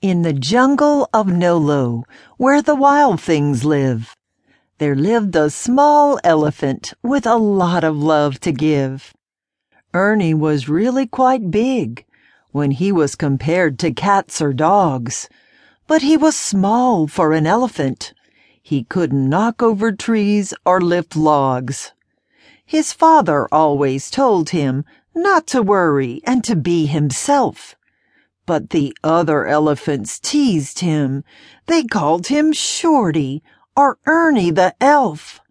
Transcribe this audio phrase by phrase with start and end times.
[0.00, 2.04] In the jungle of Nolo,
[2.36, 4.14] where the wild things live,
[4.78, 9.12] there lived a small elephant with a lot of love to give.
[9.92, 12.06] Ernie was really quite big
[12.52, 15.28] when he was compared to cats or dogs,
[15.88, 18.14] but he was small for an elephant.
[18.62, 21.90] He couldn't knock over trees or lift logs.
[22.64, 27.74] His father always told him not to worry and to be himself.
[28.48, 31.22] But the other elephants teased him.
[31.66, 33.42] They called him Shorty
[33.76, 35.42] or Ernie the Elf.